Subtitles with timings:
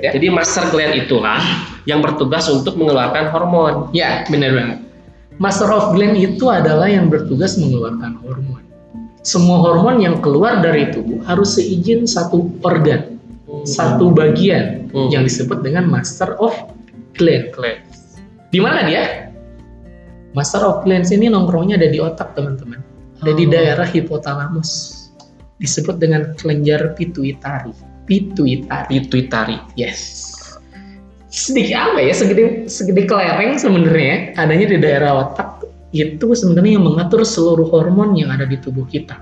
[0.00, 0.10] ya.
[0.14, 1.38] Jadi master gland itulah
[1.84, 3.92] yang bertugas untuk mengeluarkan hormon.
[3.92, 4.78] Ya, benar banget.
[5.42, 8.62] Master of gland itu adalah yang bertugas mengeluarkan hormon.
[9.24, 13.18] Semua hormon yang keluar dari tubuh harus seizin satu organ,
[13.64, 15.10] satu bagian Hmm.
[15.10, 16.54] yang disebut dengan master of
[17.18, 17.50] gland.
[17.50, 17.82] Gland.
[18.54, 19.26] Di mana dia?
[20.34, 22.78] Master of glands ini nongkrongnya ada di otak, teman-teman.
[23.22, 23.50] Ada di Oh.
[23.50, 25.02] daerah hipotalamus.
[25.58, 27.74] Disebut dengan kelenjar pituitari.
[28.04, 28.88] Pituitari.
[28.88, 29.56] Pituitari.
[29.76, 30.32] Yes.
[31.32, 32.12] Sedikit apa ya?
[32.14, 38.34] Segede segede kelereng sebenarnya adanya di daerah otak itu sebenarnya yang mengatur seluruh hormon yang
[38.34, 39.18] ada di tubuh kita.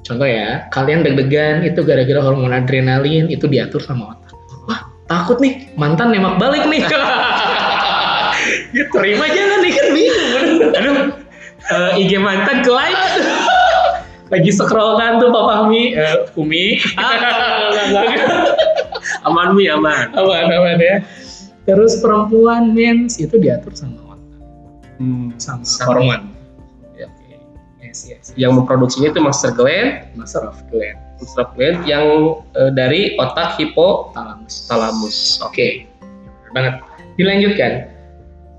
[0.00, 4.32] Contoh ya, kalian deg-degan itu gara-gara hormon adrenalin itu diatur sama otak.
[4.64, 6.82] Wah, takut nih, mantan nembak balik nih.
[8.72, 10.44] ya terima jangan nih kan bingung.
[10.72, 10.96] Aduh,
[11.68, 13.04] eh, IG mantan ke like.
[14.30, 16.78] Lagi scroll kan tuh Pak Fahmi, eh, Umi.
[19.26, 20.12] Aman mi aman.
[20.14, 20.96] aman aman ya
[21.64, 24.18] terus perempuan mens itu diatur sama otak
[25.00, 25.32] Hmm.
[25.40, 25.96] sama, Sama.
[25.96, 26.20] hormon
[26.92, 27.24] Ya, oke.
[27.80, 32.04] yes yes Yang memproduksinya itu master gland, master of gland master gland yang
[32.52, 34.66] eh, dari otak hipotalamus.
[34.66, 35.84] talamus oke
[36.44, 36.74] Benar banget
[37.16, 37.72] dilanjutkan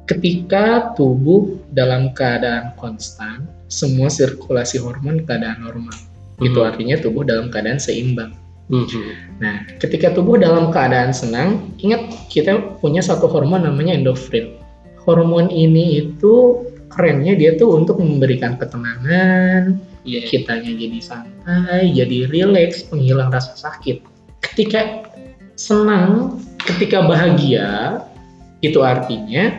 [0.07, 5.95] ketika tubuh dalam keadaan konstan semua sirkulasi hormon keadaan normal
[6.43, 6.67] itu Hmm.
[6.67, 8.35] artinya tubuh dalam keadaan seimbang
[8.71, 9.43] Mhm.
[9.43, 14.55] Nah, ketika tubuh dalam keadaan senang, ingat kita punya satu hormon namanya endorfin.
[15.03, 19.75] Hormon ini itu kerennya dia tuh untuk memberikan ketenangan,
[20.07, 20.23] Iya.
[20.23, 24.07] kitanya jadi santai, jadi rileks, penghilang rasa sakit.
[24.39, 25.03] Ketika
[25.59, 27.99] senang, ketika bahagia,
[28.63, 29.51] itu artinya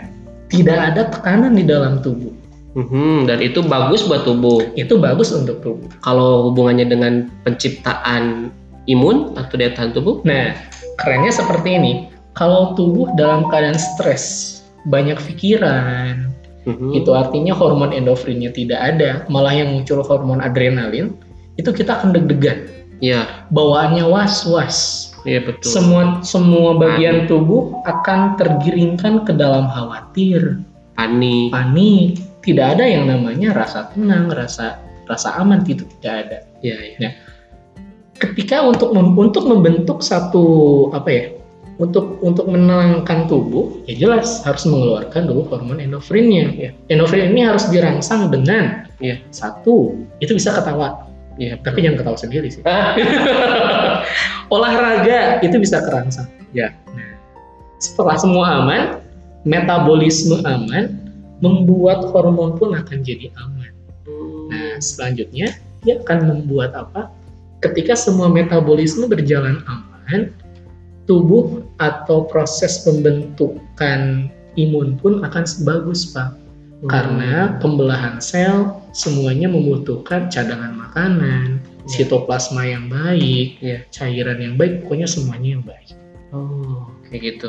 [0.49, 2.33] tidak ada tekanan di dalam tubuh.
[2.73, 4.73] Mhm, Dan itu bagus buat tubuh.
[4.75, 5.89] Itu bagus untuk tubuh.
[6.01, 8.49] Kalau hubungannya dengan penciptaan
[8.89, 10.57] imun atau daya tahan tubuh, Nah,
[10.99, 11.93] kerennya seperti ini.
[12.33, 16.33] Kalau tubuh dalam keadaan stres, banyak pikiran,
[16.65, 21.13] mhm, itu artinya hormon endorfinnya tidak ada, malah yang muncul hormon adrenalin,
[21.61, 22.67] itu kita akan deg-degan,
[23.05, 25.13] Iya, bawaannya was-was.
[25.29, 25.71] iya betul.
[25.77, 30.65] Semua semua bagian tubuh akan tergiringkan ke dalam khawatir,
[30.97, 31.53] Panik.
[31.53, 32.32] panik.
[32.43, 36.39] Tidak ada yang namanya rasa tenang, rasa rasa aman itu tidak ada.
[36.63, 37.11] Iya, iya.
[38.13, 40.45] ketika untuk mem- untuk membentuk satu
[40.95, 41.25] apa ya
[41.83, 46.71] untuk untuk menenangkan tubuh ya jelas harus mengeluarkan dulu hormon endorfinnya Iya.
[46.87, 49.19] endorfin ini harus dirangsang dengan Iya.
[49.35, 51.03] satu itu bisa ketawa
[51.35, 52.95] Iya, tapi jangan ketawa sendiri sih Ah,
[54.55, 56.71] olahraga itu bisa kerangsang Ya.
[56.95, 57.17] nah,
[57.83, 58.83] setelah semua aman
[59.43, 60.95] metabolisme aman
[61.43, 63.83] membuat hormon pun akan jadi aman
[64.53, 67.09] Nah, selanjutnya dia akan membuat apa?
[67.65, 70.35] Ketika semua metabolisme berjalan aman,
[71.09, 74.29] tubuh atau proses pembentukan
[74.61, 76.37] imun pun akan sebagus, Pak.
[76.83, 76.91] Hmm.
[76.91, 77.33] Karena
[77.63, 81.89] pembelahan sel semuanya membutuhkan cadangan makanan, Ya.
[81.89, 83.87] sitoplasma yang baik, Iya.
[83.95, 85.95] cairan yang baik, pokoknya semuanya yang baik.
[86.35, 87.49] Oh, kayak gitu.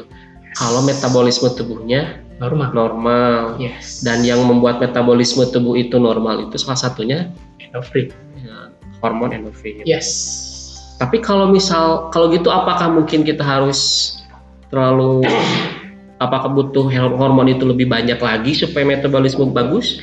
[0.53, 2.69] Kalau metabolisme tubuhnya Normal.
[2.73, 4.01] normal Yes.
[4.01, 7.29] dan yang membuat metabolisme tubuh itu normal itu salah satunya
[7.61, 8.09] endorphin.
[8.41, 9.81] ya, hormon endorfin.
[9.85, 10.09] Yes.
[11.01, 14.13] Tapi kalau misal kalau gitu apakah mungkin kita harus
[14.69, 15.25] terlalu
[16.21, 19.99] apakah butuh hormon itu lebih banyak lagi supaya metabolisme bagus?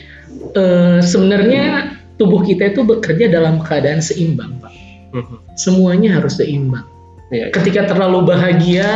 [0.55, 4.73] Eh, sebenarnya tubuh kita itu bekerja dalam keadaan seimbang, Pak.
[5.17, 5.37] Mhm.
[5.57, 6.85] Semuanya harus seimbang.
[7.31, 7.47] Iya.
[7.55, 8.91] ketika terlalu bahagia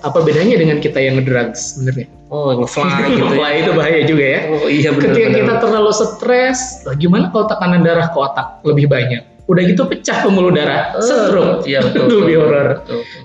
[0.00, 3.38] apa bedanya dengan kita yang ngedrugs sebenarnya Oh, ngefly gitu ya.
[3.42, 5.38] Wah, itu bahaya juga ya Oh iya benar ketika benar.
[5.42, 6.58] kita terlalu stres
[6.94, 11.66] gimana kalau tekanan darah ke otak lebih banyak udah gitu pecah pembuluh darah Eh, stroke
[11.66, 12.06] Iya betul.
[12.22, 12.68] Lebih horor.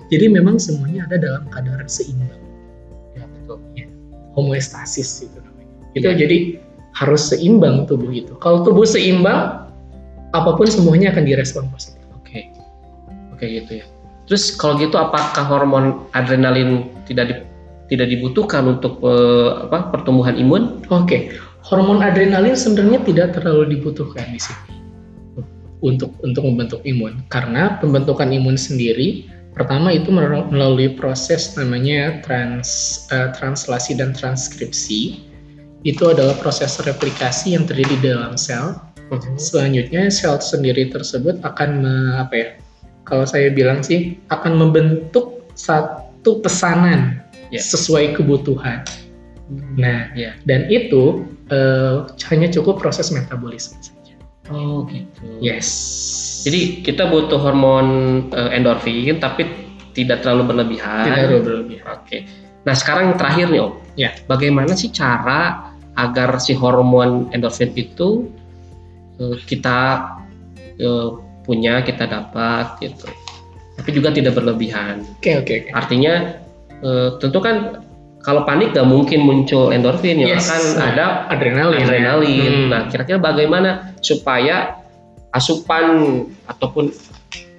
[0.09, 2.41] jadi memang semuanya ada dalam kadar seimbang
[3.13, 3.61] Iya betul.
[4.33, 6.17] homeostasis itu namanya itu Iya.
[6.17, 6.37] jadi
[6.97, 9.69] harus seimbang tubuh itu kalau tubuh seimbang
[10.31, 12.49] apa pun semuanya akan direspon positif Oke.
[13.29, 13.85] Oke gitu ya.
[14.25, 17.45] Terus kalau gitu apakah hormon adrenalin tidak di-
[17.93, 20.81] tidak dibutuhkan untuk eh, apa pertumbuhan imun?
[20.89, 24.73] Oke, hormon adrenalin sebenarnya tidak terlalu dibutuhkan di sini
[25.85, 27.21] untuk untuk membentuk imun.
[27.29, 35.21] Karena pembentukan imun sendiri pertama itu melalui proses namanya trans eh, translasi dan transkripsi.
[35.85, 38.73] Itu adalah proses replikasi yang terjadi di dalam sel.
[39.37, 42.49] Selanjutnya sel sendiri tersebut akan me- apa ya
[43.05, 47.21] kalau saya bilang sih akan membentuk satu pesanan
[47.53, 47.61] Ya.
[47.61, 48.81] sesuai kebutuhan
[49.77, 50.33] nah ya.
[50.49, 51.21] dan itu
[51.53, 52.01] eh,
[52.33, 54.17] hanya cukup proses metabolisme saja.
[54.49, 55.21] Oh gitu.
[55.41, 55.69] Yes.
[56.45, 57.87] Jadi kita butuh hormon
[58.33, 59.45] eh, endorfin tapi
[59.93, 61.05] tidak terlalu berlebihan.
[61.05, 61.85] Tidak terlalu berlebihan.
[62.01, 62.17] Oke.
[62.65, 64.09] Nah sekarang yang terakhir nih om, Ya.
[64.25, 68.25] bagaimana sih cara agar si hormon endorfin itu
[69.21, 70.01] eh, kita
[70.81, 71.09] eh,
[71.45, 73.05] punya, kita dapat gitu,
[73.77, 75.05] tapi juga tidak berlebihan.
[75.21, 75.71] Oke oke oke.
[75.71, 76.13] Artinya
[76.81, 77.79] eh, tentu kan
[78.19, 80.49] kalau panik nggak mungkin muncul endorfin ya Yes.
[80.49, 81.85] kan ada Adrenalin.
[81.85, 82.53] adrenalin.
[82.65, 82.69] Hmm.
[82.73, 84.81] Nah kira-kira bagaimana supaya
[85.29, 85.85] asupan
[86.49, 86.89] ataupun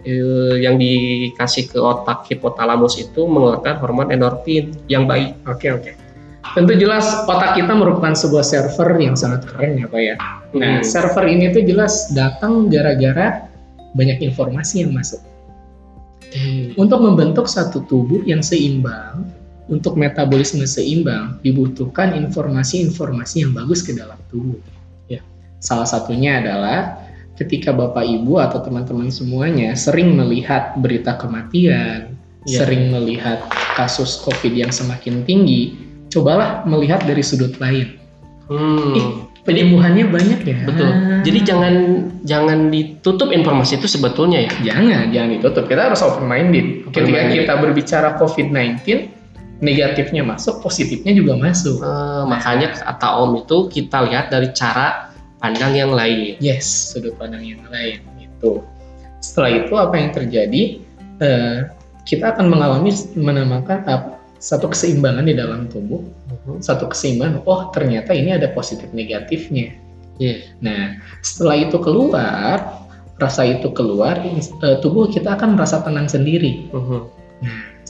[0.03, 5.39] eh, yang dikasih ke otak hipotalamus itu mengeluarkan hormon endorfin yang baik.
[5.47, 5.93] Oke oke.
[6.55, 10.15] Tentu jelas otak kita merupakan sebuah server yang sangat keren ya Pak ya.
[10.55, 10.83] Nah, Hmm.
[10.83, 13.46] server ini tuh jelas datang gara-gara
[13.97, 15.19] banyak informasi yang masuk.
[16.77, 19.25] Untuk membentuk satu tubuh yang seimbang,
[19.67, 24.61] untuk metabolisme seimbang, dibutuhkan informasi-informasi yang bagus ke dalam tubuh.
[25.09, 25.25] Ya.
[25.59, 27.01] Salah satunya adalah
[27.41, 32.17] ketika Bapak Ibu atau teman-teman semuanya sering melihat berita kematian,
[32.47, 32.63] Ya.
[32.63, 33.43] sering melihat
[33.75, 35.75] kasus COVID yang semakin tinggi,
[36.15, 37.99] cobalah melihat dari sudut lain.
[38.47, 38.95] Hmm.
[38.95, 39.11] Ih,
[39.47, 40.59] penyembuhannya banyak ya.
[40.67, 40.91] Betul.
[41.23, 41.75] Jadi jangan
[42.27, 44.75] jangan ditutup informasi itu sebetulnya ya.
[44.75, 45.65] Jangan, jangan ditutup.
[45.71, 46.91] Kita harus open minded.
[46.91, 47.37] Ketika Open-minded.
[47.47, 48.83] kita berbicara COVID-19,
[49.63, 51.79] negatifnya masuk, positifnya juga masuk.
[51.81, 56.37] Eh, makanya kata Om itu kita lihat dari cara pandang yang lain.
[56.43, 58.61] Yes, sudut pandang yang lain itu.
[59.23, 60.63] Setelah itu apa yang terjadi?
[61.23, 61.59] Eh,
[62.05, 64.16] kita akan mengalami menamakan apa?
[64.47, 66.07] Satu keseimbangan di dalam tubuh,
[66.63, 67.43] satu keseimbangan.
[67.51, 69.75] Oh, ternyata ini ada positif negatifnya.
[70.23, 70.55] Iya.
[70.63, 72.87] Nah, setelah itu keluar,
[73.19, 76.71] rasa itu keluar, eh, tubuh kita akan merasa tenang sendiri.
[76.71, 77.01] Mhm.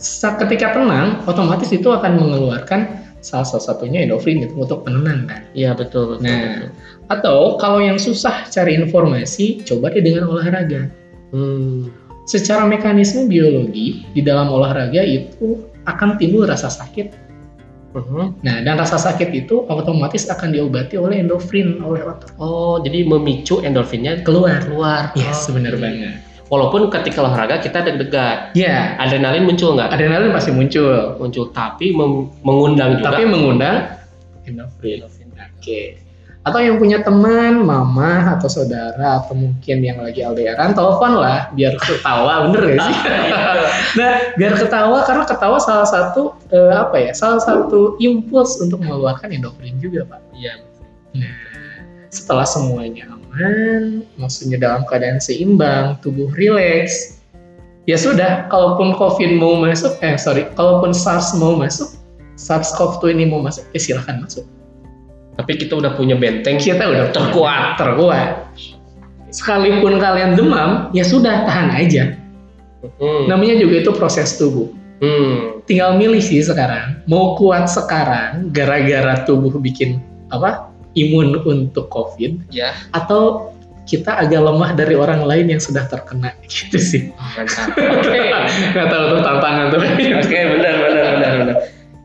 [0.00, 5.44] Sa- ketika tenang, otomatis itu akan mengeluarkan salah satunya endorfin itu untuk penenang kan.
[5.52, 6.24] Iya betul betul.
[6.24, 6.40] Nah.
[6.40, 6.68] betul.
[7.12, 10.88] Atau kalau yang susah cari informasi, coba deh dengan olahraga.
[11.34, 12.05] Hmm.
[12.26, 17.14] Secara mekanisme biologi di dalam olahraga itu akan timbul rasa sakit.
[17.94, 18.42] Mhm.
[18.42, 22.34] Nah, dan rasa sakit itu otomatis akan diobati oleh endorfin oleh otak.
[22.36, 24.58] Oh, jadi memicu endorfinnya Keluar.
[24.60, 25.02] keluar.
[25.14, 25.80] Yes, Oh, benar iya.
[25.80, 26.14] banget.
[26.46, 29.90] Walaupun ketika olahraga kita deg-degan, Ya, adrenalin muncul nggak?
[29.90, 31.90] adrenalin pasti muncul, Muncul, tapi
[32.42, 33.14] mengundang juga.
[33.14, 33.76] tapi mengundang
[34.44, 35.06] endorfin.
[35.58, 36.05] Oke.
[36.46, 41.74] Atau yang punya teman, mama atau saudara atau mungkin yang lagi LDRan, telepon lah biar
[41.74, 42.96] ketawa, bener gak sih?
[43.98, 47.10] nah, biar ketawa karena ketawa salah satu eh, apa ya?
[47.18, 50.22] Salah satu impuls untuk mengeluarkan endorfin juga, Pak.
[50.38, 50.62] Iya.
[51.18, 51.34] Nah,
[52.14, 57.18] setelah semuanya aman, maksudnya dalam keadaan seimbang, tubuh rileks,
[57.90, 61.90] ya sudah, kalaupun COVID mau masuk, eh sorry, kalaupun SARS mau masuk,
[62.38, 64.46] SARS-CoV-2 ini mau masuk, ya silahkan masuk.
[65.36, 66.56] Tapi kita udah punya benteng.
[66.56, 67.76] Kita udah terkuat.
[67.76, 68.30] terkuat.
[69.28, 72.16] Sekalipun kalian demam, ya sudah tahan aja.
[72.96, 73.28] Hmm.
[73.28, 74.72] Namanya juga itu proses tubuh.
[75.04, 75.60] Hmm.
[75.68, 80.00] Tinggal milih sih sekarang, mau kuat sekarang gara-gara tubuh bikin
[80.32, 82.72] apa imun untuk COVID, Ya.
[82.96, 83.52] atau
[83.86, 87.12] kita agak lemah dari orang lain yang sudah terkena gitu sih.
[87.36, 88.18] Oke.
[88.74, 89.80] Nggak tahu tuh tantangan tuh.
[90.24, 91.56] Oke, benar benar benar benar.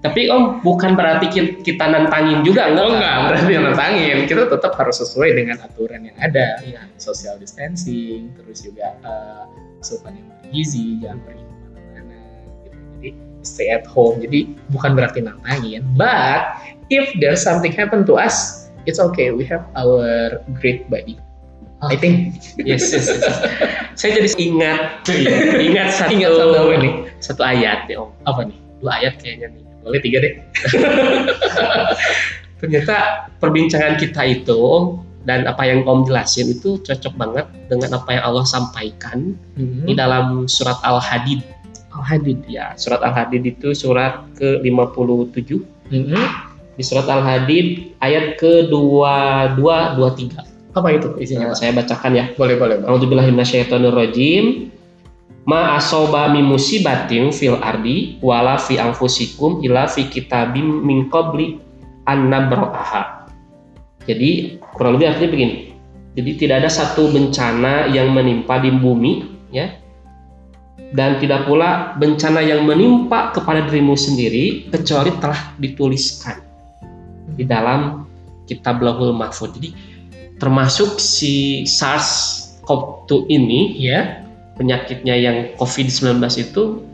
[0.02, 2.86] Tapi Om bukan berarti ki- kita nantangin juga enggak?
[2.86, 4.16] Oh enggak, berarti nantangin.
[4.26, 6.58] Kita tetap harus sesuai dengan aturan yang ada.
[6.66, 6.90] Iya.
[6.98, 9.46] Social distancing, terus juga eh,
[9.78, 12.18] asupan yang bergizi, jangan pergi ke mana-mana.
[12.66, 12.78] Gitu.
[12.98, 13.10] Jadi
[13.46, 14.18] stay at home.
[14.26, 15.86] Jadi bukan berarti nantangin.
[15.94, 16.58] But
[16.90, 19.30] if there's something happen to us, it's okay.
[19.30, 21.22] We have our great body.
[21.82, 22.42] I think.
[22.62, 23.26] Yes, yes, yes.
[23.98, 25.06] Saya jadi ingat
[25.62, 26.94] ingat satu Ingat satu apa nih?
[27.22, 28.10] satu ayat ya Om.
[28.26, 28.58] Apa nih?
[28.82, 29.64] Dua ayat kayaknya nih.
[29.82, 30.34] Boleh tiga deh.
[32.62, 32.96] Ternyata
[33.42, 34.62] perbincangan kita itu
[35.26, 39.86] dan apa yang Om jelasin itu cocok banget dengan apa yang Allah sampaikan Hmm.
[39.86, 41.42] di dalam surat Al-Hadid.
[41.94, 42.46] Al-Hadid.
[42.50, 45.62] Ya, surat Al-Hadid itu surat ke-57.
[45.92, 46.16] Hmm.
[46.78, 50.34] Di surat Al-Hadid ayat ke-2223.
[50.72, 52.32] Apa itu isinya, Nah, saya bacakan ya.
[52.40, 52.88] Boleh, boleh, boleh.
[52.88, 54.72] A'udzubillahiminasyaitonirrajim.
[55.42, 61.58] Ma asoba min musibatin fil ardi wala fi anfusikum illa fi kitabim min qabli
[62.06, 62.30] an.
[64.06, 65.56] Jadi kurang lebih artinya begini.
[66.12, 69.72] Jadi tidak ada satu bencana yang menimpa di bumi ya.
[70.92, 76.44] Dan tidak pula bencana yang menimpa kepada dirimu sendiri kecuali telah dituliskan
[77.40, 78.04] di dalam
[78.44, 79.56] kitab Lauhul Mahfud.
[79.56, 79.72] Jadi
[80.36, 84.28] termasuk si SARS-CoV-2 ini Ya.
[84.62, 86.86] Penyakitnya yang COVID-19 itu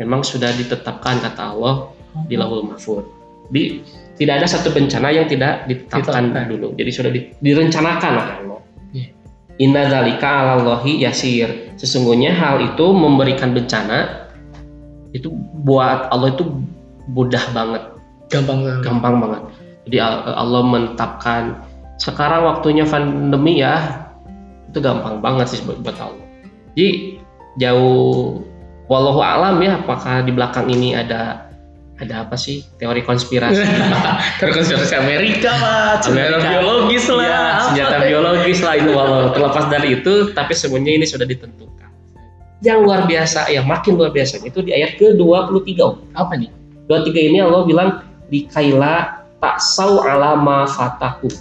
[0.00, 1.92] memang sudah ditetapkan kata Allah
[2.24, 3.04] di Lauhul Mahfud.
[3.52, 3.84] Di
[4.16, 6.44] tidak ada satu bencana yang tidak ditetapkan Ditetapkan.
[6.48, 6.68] dulu.
[6.80, 8.60] Jadi sudah di- direncanakan oleh Allah.
[8.96, 9.08] Iya.
[9.60, 11.76] Inna dzalika 'alallahi yasir.
[11.76, 14.28] Sesungguhnya hal itu memberikan bencana
[15.12, 15.28] itu
[15.66, 16.46] buat Allah itu
[17.10, 17.82] mudah banget
[18.30, 18.82] gampang banget.
[18.86, 19.42] gampang banget
[19.90, 21.42] jadi Al- Allah menetapkan
[21.98, 24.06] sekarang waktunya pandemi ya
[24.70, 26.19] itu gampang banget sih buat, buat Allah
[26.74, 27.20] jadi
[27.58, 28.42] jauh
[28.90, 31.50] wallahu alam ya apakah di belakang ini ada
[32.00, 33.60] ada apa sih teori konspirasi
[34.40, 37.28] Terkonspirasi Amerika lah, senjata biologis lah.
[37.28, 37.62] Apa.
[37.68, 41.70] senjata biologis lah itu walau terlepas dari itu tapi semuanya ini sudah ditentukan
[42.60, 45.96] yang luar biasa yang makin luar biasa itu di ayat ke 23 Om.
[46.12, 46.52] Apa nih?
[46.92, 51.32] 23 ini Allah bilang di kaila tak sau alama fataku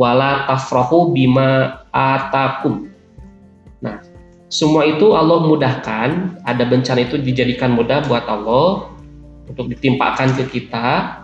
[0.00, 2.88] wala tafrahu bima atakum
[3.84, 4.00] nah
[4.56, 6.40] semua itu Allah mudahkan.
[6.48, 8.88] Ada bencana itu dijadikan mudah buat Allah
[9.44, 11.20] untuk ditimpakan ke kita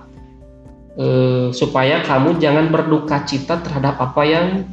[1.01, 4.69] eh, supaya kamu jangan berduka cita terhadap apa yang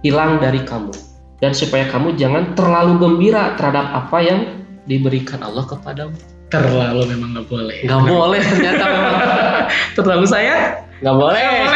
[0.00, 0.96] hilang dari kamu.
[1.36, 6.16] Dan supaya kamu jangan terlalu gembira terhadap apa yang diberikan Allah kepadamu.
[6.48, 7.84] Terlalu memang nggak boleh.
[7.84, 9.14] nggak boleh ternyata memang.
[10.00, 10.80] Terlalu sayang?
[11.04, 11.44] nggak boleh.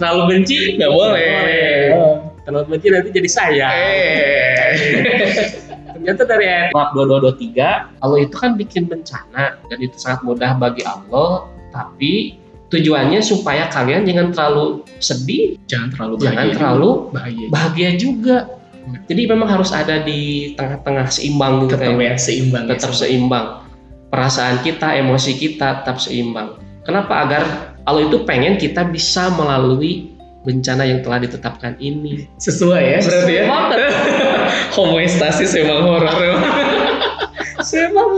[0.00, 0.80] Terlalu benci?
[0.80, 2.32] Nggak boleh.
[2.44, 4.68] Terlalu benci nanti jadi saya Eh.
[5.94, 11.48] ternyata dari ayat 2223 Allah itu kan bikin bencana dan itu sangat mudah bagi Allah
[11.70, 12.36] tapi
[12.66, 14.64] tujuannya supaya kalian jangan terlalu
[14.98, 16.54] sedih Jangan terlalu jangan bahagia.
[16.54, 17.46] terlalu bahagia.
[17.48, 18.36] bahagia juga
[19.04, 20.20] jadi memang harus ada di
[20.54, 22.62] tengah-tengah seimbang gitu Tetap ya seimbang.
[22.62, 23.00] ya, tetap semua.
[23.00, 23.46] seimbang.
[24.06, 26.60] Perasaan kita, emosi kita tetap seimbang.
[26.84, 27.24] Kenapa?
[27.24, 27.42] Agar
[27.82, 30.13] Allah itu pengen kita bisa melalui
[30.44, 32.28] bencana yang telah ditetapkan ini.
[32.36, 33.44] Sesuai ya berarti ya.
[34.76, 36.12] Homoestasis emang horor.
[37.64, 38.10] Memang.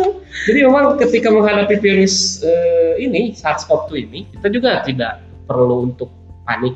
[0.46, 6.10] Jadi memang ketika menghadapi virus eh, ini SARS-CoV-2 ini, kita juga tidak perlu untuk
[6.42, 6.74] panik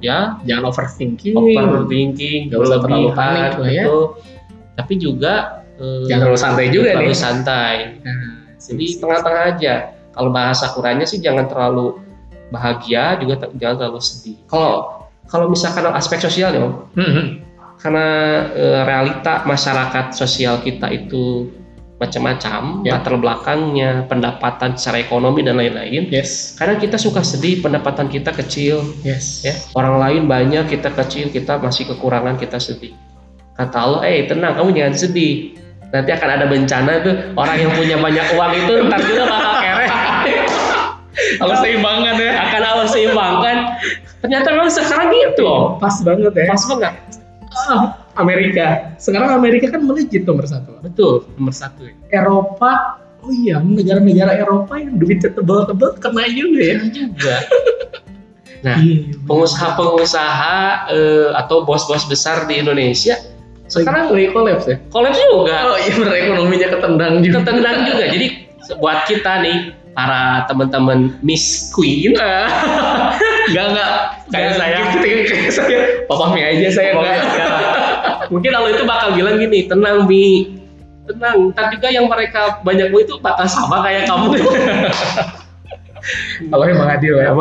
[0.00, 1.32] ya, Jangan overthinking.
[1.36, 3.84] overthinking, Nggak usah terlalu panik lah ya.
[3.84, 4.00] gitu.
[4.76, 5.34] Tapi juga
[5.80, 7.18] eh, Jangan terlalu santai juga terlalu nih.
[7.18, 7.74] santai.
[8.04, 9.74] Nah, Jadi tengah-tengah aja.
[10.12, 11.96] Kalau bahasa Qurannya sih jangan terlalu
[12.50, 14.36] bahagia, juga jangan terlalu sedih.
[14.50, 17.24] Kalau kalau misalkan aspek sosial ya, Om, Mhm.
[17.78, 18.06] karena
[18.50, 21.48] eh, realita masyarakat sosial kita itu
[22.00, 22.96] macam-macam, Ya.
[22.96, 26.08] latar belakangnya, pendapatan secara ekonomi dan lain-lain.
[26.08, 26.56] Yes.
[26.56, 29.44] Kadang kita suka sedih, pendapatan kita kecil, Yes.
[29.44, 29.52] ya.
[29.76, 32.96] Orang lain banyak, kita kecil, kita masih kekurangan, kita sedih.
[33.52, 35.60] Kata Allah, eh tenang, kamu jangan sedih.
[35.92, 39.54] Nanti akan ada bencana tuh, orang yang punya banyak uang itu ntar juga bakal
[41.20, 41.38] kere.
[41.40, 42.32] Kalau seimbangan ya.
[42.48, 43.56] akan Allah seimbangkan.
[44.20, 45.64] Ternyata memang sekarang gitu loh.
[45.80, 46.46] Pas banget ya.
[46.48, 46.94] Pas banget.
[47.50, 47.82] Ah,
[48.20, 48.94] Amerika.
[49.00, 50.78] Sekarang Amerika kan melejit nomor satu.
[50.84, 51.88] Betul, nomor satu.
[51.88, 51.94] ya.
[52.22, 53.00] Eropa.
[53.20, 56.76] Oh iya, negara-negara Eropa yang duitnya tebel-tebel kena juga ya.
[56.88, 57.36] Juga.
[58.60, 63.16] Nah, Iya, pengusaha-pengusaha eh, atau bos-bos besar di Indonesia
[63.70, 64.76] sekarang lagi kolaps ya.
[64.90, 65.56] kolaps juga.
[65.70, 67.34] Oh iya, ekonominya ketendang juga.
[67.38, 68.04] ketendang juga.
[68.10, 68.26] Jadi
[68.82, 69.56] buat kita nih
[69.94, 72.14] para teman-teman Miss Queen
[73.50, 73.92] Enggak enggak.
[74.30, 74.78] Kayak saya.
[74.94, 75.78] Gitu, kayak saya.
[76.06, 77.18] Papa mie aja saya enggak.
[78.32, 80.54] mungkin Allah itu bakal bilang gini tenang Mi
[81.10, 84.38] tenang ntar juga yang mereka banyak itu bakal sama kayak kamu
[86.54, 87.36] Allah emang adil ya.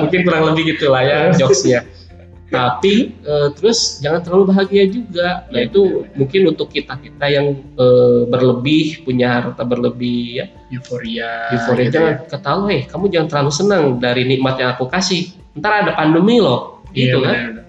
[0.00, 1.84] Mungkin kurang lebih gitulah ya jokesnya
[2.46, 5.44] tapi eh, terus jangan terlalu bahagia juga.
[5.50, 10.46] Nah itu mungkin untuk kita kita yang eh, berlebih punya harta berlebih ya.
[10.70, 11.50] Euforia.
[11.54, 12.38] euforia gitu jangan ya.
[12.46, 15.34] Allah eh kamu jangan terlalu senang dari nikmat yang aku kasih.
[15.58, 16.82] Ntar ada pandemi loh.
[16.94, 17.64] Gitu Iya, kan benar-benar.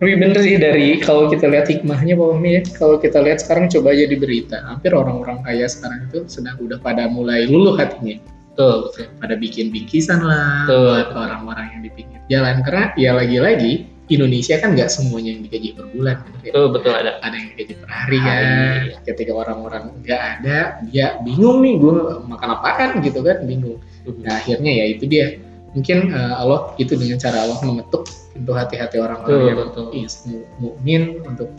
[0.00, 3.68] Tapi bener sih dari kalau kita lihat hikmahnya Pak Fahmi ya, kalau kita lihat sekarang
[3.68, 8.16] coba aja di berita, hampir orang-orang kaya sekarang itu sedang udah pada mulai luluh hatinya,
[8.48, 8.88] betul.
[9.20, 14.74] Pada bikin bingkisan lah buat orang-orang yang di pinggir jalan karena ya lagi-lagi Indonesia kan
[14.74, 16.50] nggak semuanya yang digaji per bulan, ya?
[16.50, 18.42] betul betul ada ada yang digaji per hari kan.
[18.42, 18.98] iya.
[19.06, 20.58] Ketika orang-orang nggak ada,
[20.90, 21.94] dia bingung nih gue
[22.26, 23.78] makan apaan gitu kan, bingung.
[24.26, 25.38] Nah akhirnya ya itu dia
[25.70, 29.86] mungkin eh, Allah itu dengan cara Allah mengetuk pintu hati-hati orang-orang Betul, yang betul.
[29.94, 31.50] is mu- mukmin untuk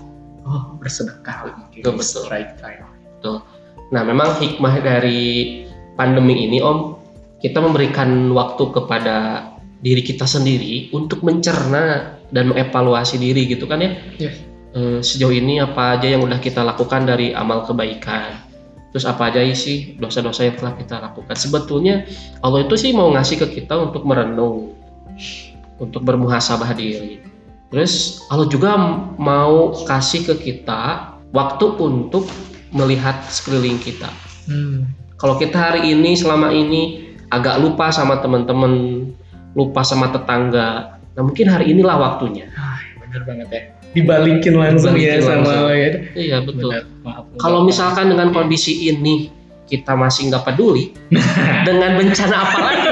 [0.43, 2.23] oh bersedekah mungkin Betul, betul.
[2.27, 2.91] right time.
[3.91, 5.61] Nah, memang hikmah dari
[5.99, 6.95] pandemi ini, Om,
[7.43, 9.51] kita memberikan waktu kepada
[9.83, 13.91] diri kita sendiri untuk mencerna dan mengevaluasi diri gitu kan ya.
[14.17, 14.35] Yes.
[14.71, 18.39] Eh, sejauh ini apa aja yang udah kita lakukan dari amal kebaikan.
[18.91, 21.35] Terus apa aja sih dosa-dosa yang telah kita lakukan.
[21.35, 22.07] Sebetulnya
[22.43, 24.75] Allah itu sih mau ngasih ke kita untuk merenung,
[25.79, 27.23] untuk bermuhasabah diri.
[27.71, 28.75] Terus Allah juga
[29.15, 32.27] mau kasih ke kita waktu untuk
[32.75, 34.11] melihat sekeliling kita.
[34.47, 34.87] Hmm.
[35.15, 39.07] Kalau kita hari ini selama ini agak lupa sama teman-teman,
[39.55, 42.47] lupa sama tetangga, nah mungkin hari inilah waktunya.
[42.55, 43.03] Ah, benar.
[43.03, 43.61] bener banget ya.
[43.91, 45.67] Dibalikin langsung ya Dibalikin sama langsung.
[45.67, 45.89] lo ya.
[46.15, 46.71] Iya betul.
[46.71, 47.23] Bener, maaf.
[47.37, 49.27] Kalau misalkan dengan kondisi ini
[49.67, 50.91] kita masih nggak peduli
[51.67, 52.91] dengan bencana apa lagi,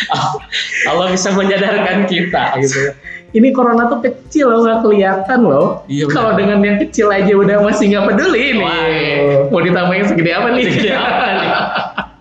[0.88, 2.96] Allah bisa menyadarkan kita gitu.
[3.36, 5.84] ini corona tuh kecil loh nggak kelihatan loh.
[5.86, 6.08] Iya.
[6.08, 8.64] Kalau dengan yang kecil aja udah masih nggak peduli nih.
[8.64, 9.52] Wah.
[9.52, 10.64] Mau ditambahin segede apa nih?
[10.68, 11.50] Segede apa nih?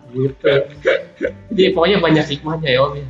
[0.10, 0.54] Gitu.
[1.54, 3.06] Jadi pokoknya banyak hikmahnya ya Om ya.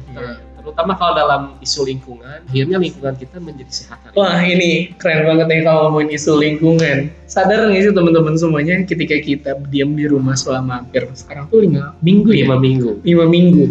[0.60, 3.98] Terutama kalau dalam isu lingkungan, akhirnya lingkungan kita menjadi sehat.
[4.04, 4.14] hari.
[4.20, 6.98] Wah ini keren banget nih kalau ngomongin isu lingkungan.
[7.32, 11.96] Sadar nggak sih teman-teman semuanya ketika kita diam di rumah selama hampir sekarang tuh lima
[12.04, 12.44] minggu ya?
[12.44, 12.92] Lima minggu.
[13.08, 13.66] Lima minggu.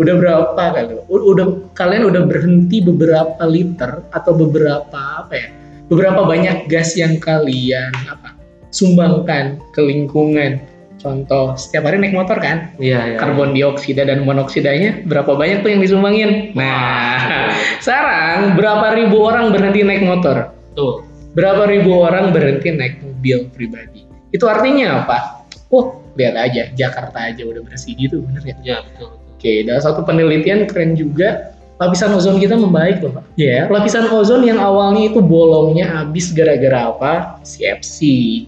[0.00, 0.96] Udah berapa kali?
[1.12, 5.48] Udah kalian udah berhenti beberapa liter atau beberapa apa ya?
[5.92, 8.32] Beberapa banyak gas yang kalian apa?
[8.72, 10.62] Sumbangkan ke lingkungan.
[11.00, 12.76] Contoh, setiap hari naik motor kan?
[12.76, 13.16] Iya, iya.
[13.16, 16.52] karbon dioksida dan monoksidanya berapa banyak tuh yang disumbangin?
[16.52, 17.48] Nah,
[17.84, 20.52] sekarang berapa ribu orang berhenti naik motor?
[20.76, 21.00] Tuh.
[21.32, 24.04] Berapa ribu orang berhenti naik mobil pribadi?
[24.28, 25.48] Itu artinya apa?
[25.72, 28.56] Oh, lihat aja, Jakarta aja udah bersih gitu, bener ya?
[28.60, 29.16] Ya, betul.
[29.40, 33.24] Oke, dalam satu penelitian keren juga, lapisan ozon kita membaik loh Pak.
[33.40, 37.40] Ya, lapisan ozon yang awalnya itu bolongnya habis gara-gara apa?
[37.40, 37.98] CFC,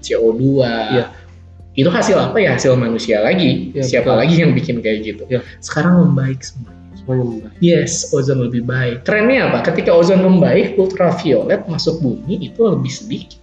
[0.04, 0.42] CO2.
[0.61, 1.22] Iya.
[1.73, 2.61] Itu hasil apa ya?
[2.61, 3.73] Hasil manusia lagi.
[3.73, 4.21] Iya, Siapa betul.
[4.21, 5.23] lagi yang bikin kayak gitu?
[5.29, 5.41] Iya.
[5.64, 6.69] Sekarang membaik semua.
[6.93, 7.57] Semuanya membaik.
[7.64, 9.09] Yes, ozon lebih baik.
[9.09, 9.64] Trennya apa?
[9.73, 13.41] Ketika ozon membaik, ultraviolet masuk bumi itu lebih sedikit.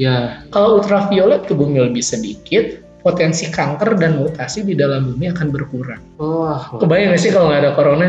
[0.00, 5.46] Ya, Kalau ultraviolet ke bumi lebih sedikit, potensi kanker dan mutasi di dalam bumi akan
[5.48, 6.00] berkurang.
[6.20, 8.08] wah, Kebayang nggak sih kalau nggak ada corona?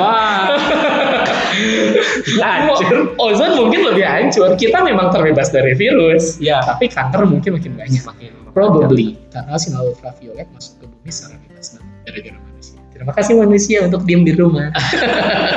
[0.00, 0.56] wah,
[2.42, 3.12] hancur.
[3.20, 4.56] Ozon mungkin lebih hancur.
[4.56, 8.00] Kita memang terbebas dari virus, Ya, tapi kanker mungkin makin banyak.
[8.02, 12.76] semakin Probably karena sinar ultraviolet masuk ke bumi secara bebas gara-gara manusia.
[12.92, 14.68] Terima kasih manusia untuk diem di rumah.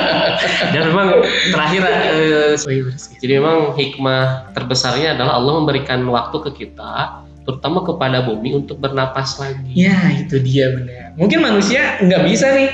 [0.72, 1.20] Dan memang
[1.52, 2.88] terakhir eh, Oh, iya.
[3.20, 9.38] Jadi memang hikmah terbesarnya adalah Allah memberikan waktu ke kita, terutama kepada bumi untuk bernapas
[9.38, 9.70] lagi.
[9.72, 11.14] Ya itu dia benar.
[11.14, 12.70] Mungkin manusia nggak bisa nih.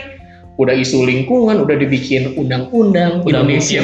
[0.60, 3.80] Udah isu lingkungan, udah dibikin undang-undang Udah Indonesia.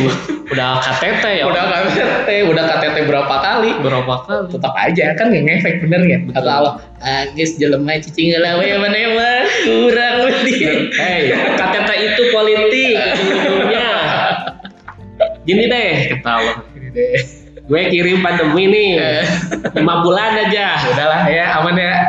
[0.53, 3.73] udah KTT ya, udah KTT, udah KTT berapa kali?
[3.81, 4.53] berapa kali?
[4.53, 6.19] Tetap aja kan nggak ngefek bener ya.
[6.29, 6.37] Betul.
[6.37, 10.93] Kata Allah, ah guys jelema cicing ngelawe mana emang kurang lebih.
[10.93, 12.95] Hei, KTT itu politik.
[15.49, 16.57] Gini deh, kata Allah.
[16.77, 17.38] Ini deh.
[17.69, 18.89] Gue kirim pandemi nih,
[19.77, 20.81] lima bulan aja.
[20.89, 21.93] Udahlah ya, aman ya.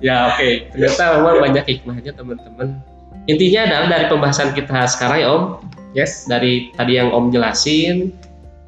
[0.00, 2.80] Ya oke, ternyata memang banyak hikmahnya teman-teman.
[3.28, 5.44] Intinya adalah dari pembahasan kita sekarang ya Om,
[5.92, 6.24] Yes.
[6.24, 8.08] dari tadi yang Om jelasin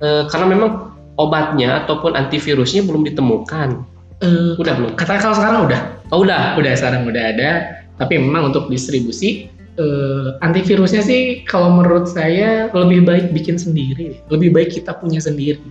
[0.05, 3.81] eh, karena memang obatnya ataupun antivirusnya belum ditemukan.
[4.21, 4.93] Eh, Udah belum?
[4.93, 5.81] kata kalau sekarang udah.
[6.13, 6.53] Oh udah.
[6.61, 7.51] Udah sekarang udah ada.
[7.97, 14.21] Tapi memang untuk distribusi eh, antivirusnya sih kalau menurut saya lebih baik bikin sendiri.
[14.29, 15.63] Lebih baik kita punya sendiri.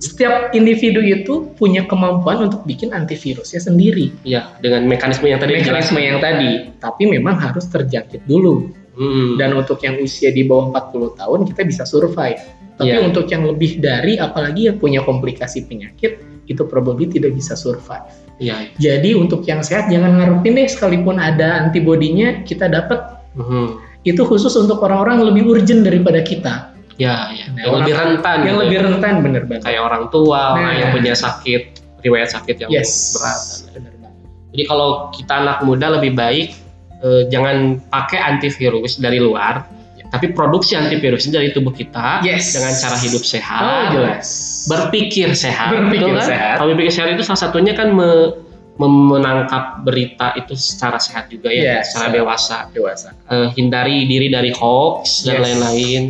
[0.00, 4.08] Setiap individu itu punya kemampuan untuk bikin antivirusnya sendiri.
[4.24, 8.72] Ya dengan mekanisme yang tadi Mekanisme yang tadi, tapi memang harus terjangkit dulu.
[8.96, 9.36] Hmm.
[9.36, 12.40] Dan untuk yang usia di bawah 40 tahun kita bisa survive.
[12.80, 13.04] Tapi Iya.
[13.04, 18.08] untuk yang lebih dari, apalagi yang punya komplikasi penyakit, itu probably tidak bisa survive.
[18.40, 18.72] Iya.
[18.80, 23.78] Jadi untuk yang sehat jangan ngarepin deh sekalipun ada antibodinya kita dapat Hmm.
[24.02, 26.72] itu khusus untuk orang-orang yang lebih urgent daripada kita.
[26.96, 27.48] Ya, ya.
[27.52, 28.36] Nah, Yang lebih rentan.
[28.40, 28.84] yang gitu lebih ya.
[28.86, 29.62] rentan bener banget.
[29.64, 30.52] kayak orang tua, Nah.
[30.58, 31.62] orang yang punya sakit,
[32.00, 33.14] riwayat sakit yang yes.
[33.14, 33.40] berat.
[33.72, 34.20] Bener banget.
[34.50, 36.48] Jadi kalau kita anak muda lebih baik
[37.00, 39.64] eh, jangan pakai antivirus dari luar,
[40.06, 42.52] tapi produksi antivirusnya dari tubuh kita Yes.
[42.52, 43.62] dengan cara hidup Oh sehat,
[43.94, 44.28] jelas.
[44.66, 46.26] berpikir sehat, Berpikir kan?
[46.26, 46.54] sehat.
[46.58, 48.49] Kalau berpikir sehat itu salah satunya kan me-
[48.88, 51.92] menangkap berita itu secara sehat juga ya, Yes.
[51.92, 52.56] secara dewasa.
[52.72, 53.12] Dewasa.
[53.28, 55.44] Eh, hindari diri dari hoax dan Yes.
[55.44, 56.02] lain-lain.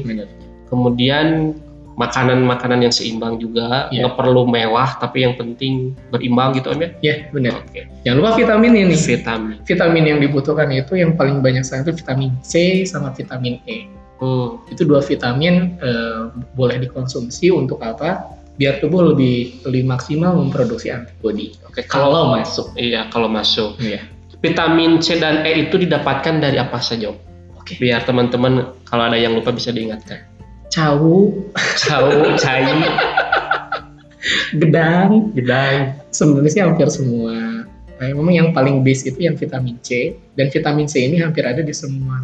[0.71, 1.59] Kemudian
[1.99, 4.09] makanan-makanan yang seimbang juga, Iya.
[4.09, 6.89] nggak perlu mewah tapi yang penting berimbang gitu om ya.
[7.05, 7.61] Ya bener.
[7.61, 7.85] Oke.
[8.07, 8.97] Jangan lupa vitamin ini.
[8.97, 9.57] Vitamin.
[9.69, 13.85] Vitamin yang dibutuhkan itu yang paling banyak sekarang itu vitamin C sama vitamin E.
[14.17, 14.61] Hmm.
[14.73, 18.40] Itu dua vitamin eh, boleh dikonsumsi untuk apa?
[18.61, 21.57] Biar tubuh lebih lebih maksimal memproduksi antibodi.
[21.65, 21.81] Oke.
[21.89, 22.77] Kalau masuk.
[22.77, 23.81] Iya kalau masuk.
[23.81, 24.05] Iya.
[24.45, 27.09] Vitamin C dan E itu didapatkan dari apa saja?
[27.57, 27.81] Oke.
[27.81, 30.29] Biar teman-teman kalau ada yang lupa bisa diingatkan.
[30.71, 31.51] Cawu,
[31.83, 32.07] Cau,
[32.39, 32.63] cai,
[34.61, 35.99] gedang, gedang.
[36.15, 37.67] sebenarnya sih hampir semua.
[37.99, 41.61] Nah, memang yang paling base itu yang vitamin C dan vitamin C ini hampir ada
[41.61, 42.23] di semua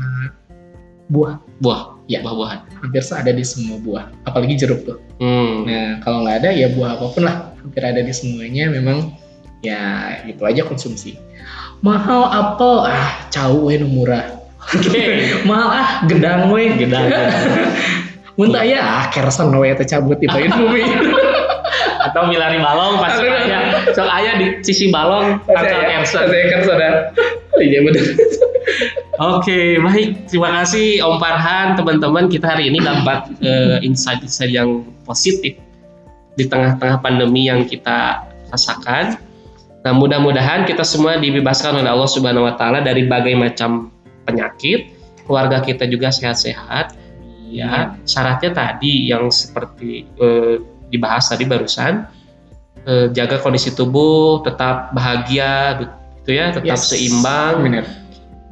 [1.07, 2.23] buah, buah, Ya.
[2.23, 2.61] buah-buahan.
[2.87, 4.99] hampir ada di semua buah, apalagi jeruk tuh.
[5.19, 5.67] Hmm.
[5.67, 8.71] Nah, kalau nggak ada ya buah apa pun lah, hampir ada di semuanya.
[8.71, 9.11] Memang
[9.63, 11.19] ya itu aja konsumsi.
[11.83, 14.23] Mahal apel, ah cau we nu murah.
[14.71, 15.03] Oke.
[15.51, 16.71] Mahal ah gedang we.
[16.79, 17.35] Gedang, gedang.
[18.39, 20.83] Muntah ya, kersan we teh cabut di bumi.
[22.07, 23.27] Atau milari balong pas Aduh.
[23.27, 23.59] aya.
[23.91, 26.31] Sok aya di sisi balong angkel Ersan.
[26.31, 26.95] Saya kersan dah.
[27.59, 28.05] Iya benar.
[29.17, 30.29] Oke, baik.
[30.29, 32.29] Terima kasih Om Farhan, teman-teman.
[32.29, 35.57] Kita hari ini dapat eh, insight-insight yang positif
[36.37, 39.17] di tengah-tengah pandemi yang kita rasakan.
[39.81, 43.89] Nah, mudah-mudahan kita semua dibebaskan oleh Allah Subhanahu wa taala dari berbagai macam
[44.29, 44.93] penyakit.
[45.25, 46.95] Keluarga kita juga sehat-sehat.
[47.47, 52.05] Ya, syaratnya tadi yang seperti eh, dibahas tadi barusan
[52.85, 56.91] eh, jaga kondisi tubuh, tetap bahagia gitu ya, tetap Yes.
[56.91, 57.87] seimbang Benar.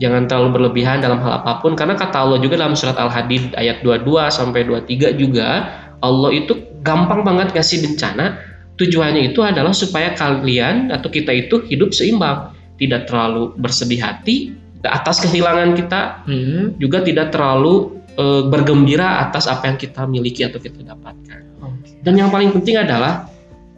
[0.02, 3.82] Jangan terlalu berlebihan dalam hal apa pun karena kata Allah juga dalam surat Al-Hadid ayat
[3.86, 5.70] 22 sampai 23 juga
[6.02, 8.36] Allah itu gampang banget ngasih bencana.
[8.74, 12.52] Tujuannya itu adalah supaya kalian atau kita itu hidup seimbang.
[12.74, 14.52] Tidak terlalu bersedih hati
[14.84, 16.00] atas kehilangan kita.
[16.28, 16.76] Hmm.
[16.76, 21.40] juga tidak terlalu eh, bergembira atas apa yang kita miliki atau kita dapatkan.
[21.64, 21.96] Oke.
[22.04, 23.24] dan yang paling penting adalah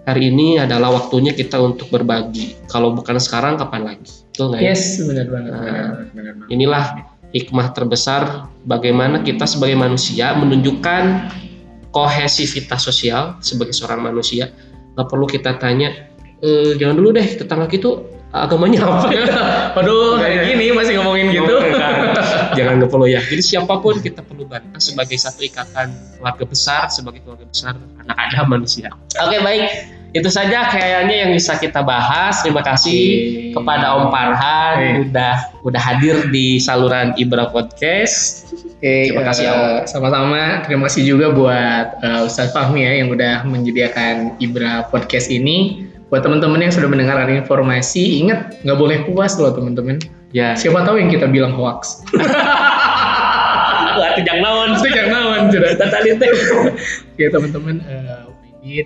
[0.03, 2.67] hari ini adalah waktunya kita untuk berbagi.
[2.67, 4.69] Kalau bukan sekarang kapan lagi betul nggak ya?
[4.69, 5.51] Yes, benar banget.
[5.57, 6.35] Nah, benar.
[6.53, 6.85] Inilah
[7.33, 11.33] hikmah terbesar bagaimana kita sebagai manusia menunjukkan
[11.97, 14.53] kohesivitas sosial sebagai seorang manusia.
[14.93, 16.13] Nggak perlu kita tanya,
[16.45, 18.05] e, jangan dulu deh tetangga gitu
[18.37, 19.25] agamanya apa ya?
[19.81, 20.43] Waduh, kayak ya.
[20.53, 21.57] gini masih ngomongin gitu.
[22.59, 23.21] jangan nggak perlu ya.
[23.25, 27.73] Jadi siapa pun kita perlu bantu sebagai satu ikatan keluarga besar, sebagai keluarga besar
[28.05, 28.93] anak Adam manusia.
[29.17, 32.41] Oke baik, itu saja kayaknya yang bisa kita bahas.
[32.41, 33.01] Terima kasih
[33.53, 34.89] kepada Om Farhan Oke.
[35.13, 38.49] udah udah hadir di saluran Ibra Podcast.
[38.81, 40.65] Oke, Terima kasih, eh, sama-sama.
[40.65, 45.85] Terima kasih juga buat eh, Ustadz Fahmi ya yang udah menyediakan Ibra Podcast ini.
[46.09, 50.01] Buat teman-teman yang sudah mendengarkan informasi, ingat nggak boleh puas loh teman-teman.
[50.31, 52.05] Ya, Siapa tahu yang kita bilang hoax.
[53.97, 54.77] Wah, tejang naon.
[54.77, 56.31] Sejak naon teh.
[57.17, 58.36] Oke teman-teman, eh,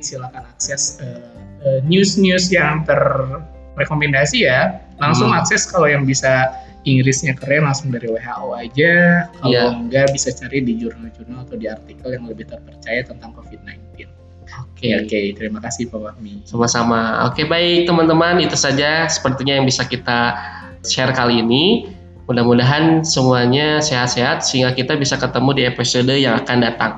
[0.01, 1.21] Silakan akses eh,
[1.64, 4.81] eh, news-news yang terrekomendasi ya.
[5.01, 5.40] Langsung Hmm.
[5.40, 9.29] akses kalau yang bisa Inggrisnya keren langsung dari WHO aja.
[9.37, 9.69] Kalau Iya.
[9.69, 14.09] enggak bisa cari di jurnal-jurnal atau di artikel yang lebih terpercaya tentang COVID-19.
[14.49, 14.88] Oke.
[14.88, 15.19] Oke, oke.
[15.37, 16.40] Terima kasih Pak Fahmi.
[16.49, 17.29] Sama-sama.
[17.29, 20.40] Oke, baik teman-teman, itu saja sepertinya yang bisa kita
[20.81, 21.93] share kali ini.
[22.25, 26.93] Mudah-mudahan semuanya sehat-sehat sehingga kita bisa ketemu di episode yang akan datang.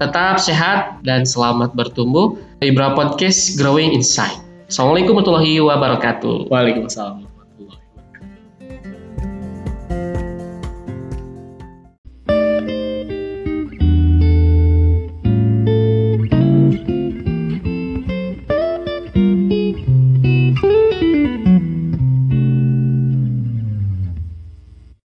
[0.00, 2.40] Tetap sehat dan selamat bertumbuh.
[2.64, 4.40] Ibra Podcast Growing Inside.
[4.64, 6.48] Assalamualaikum warahmatullahi wabarakatuh.
[6.48, 7.29] Waalaikumsalam.